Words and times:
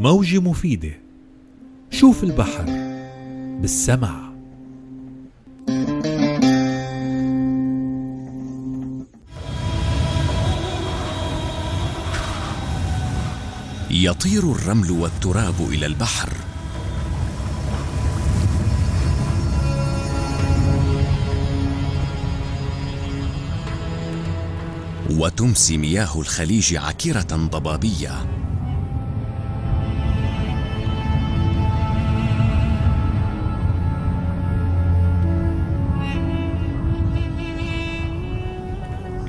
موجة 0.00 0.40
مفيدة 0.40 0.92
شوف 1.90 2.24
البحر 2.24 2.64
بالسمع 3.60 4.30
يطير 13.90 14.52
الرمل 14.52 14.90
والتراب 14.90 15.54
إلى 15.60 15.86
البحر. 15.86 16.32
وتمسي 25.10 25.78
مياه 25.78 26.20
الخليج 26.20 26.76
عكرة 26.76 27.36
ضبابية. 27.36 28.39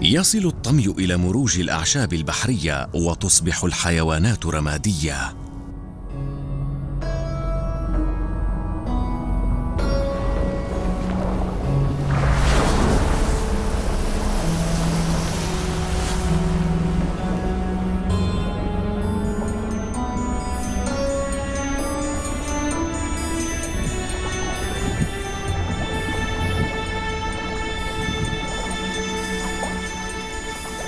يصل 0.04 0.46
الطمي 0.46 0.86
إلى 0.98 1.18
مروج 1.18 1.60
الأعشاب 1.60 2.14
البحرية 2.14 2.90
وتصبح 2.94 3.64
الحيوانات 3.64 4.46
رمادية. 4.46 5.34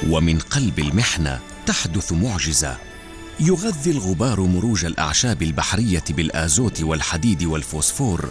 ومن 0.10 0.40
قلب 0.40 0.80
المحنة 0.80 1.40
تحدث 1.66 2.12
معجزة. 2.12 2.78
يغذي 3.40 3.92
الغبار 3.92 4.42
مروج 4.42 4.86
الأعشاب 4.86 5.42
البحرية 5.42 6.04
بالآزوت 6.10 6.82
والحديد 6.82 7.44
والفوسفور. 7.44 8.30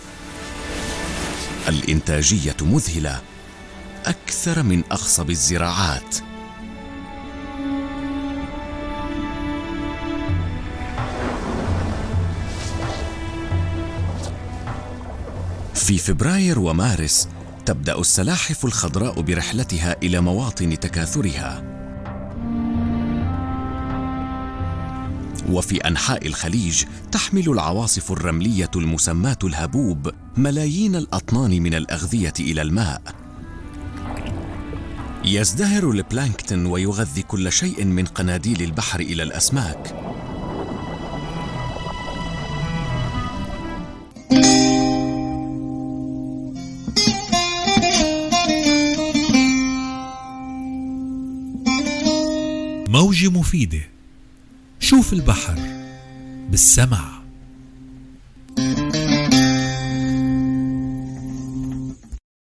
الإنتاجية 1.68 2.56
مذهلة 2.60 3.20
أكثر 4.06 4.62
من 4.62 4.82
أخصب 4.90 5.30
الزراعات. 5.30 6.16
في 15.74 15.98
فبراير 15.98 16.58
ومارس 16.58 17.28
تبدأ 17.66 18.00
السلاحف 18.00 18.64
الخضراء 18.64 19.20
برحلتها 19.20 19.96
إلى 20.02 20.20
مواطن 20.20 20.80
تكاثرها. 20.80 21.62
وفي 25.50 25.76
أنحاء 25.76 26.26
الخليج 26.26 26.84
تحمل 27.12 27.48
العواصف 27.48 28.12
الرملية 28.12 28.70
المسماة 28.76 29.38
الهبوب 29.44 30.10
ملايين 30.36 30.96
الأطنان 30.96 31.62
من 31.62 31.74
الأغذية 31.74 32.32
إلى 32.40 32.62
الماء. 32.62 33.02
يزدهر 35.24 35.90
البلانكتون 35.90 36.66
ويغذي 36.66 37.22
كل 37.22 37.52
شيء 37.52 37.84
من 37.84 38.04
قناديل 38.04 38.62
البحر 38.62 39.00
إلى 39.00 39.22
الأسماك. 39.22 39.94
موجة 52.92 53.30
مفيدة. 53.30 53.88
شوف 54.80 55.12
البحر 55.12 55.58
بالسمع 56.50 57.11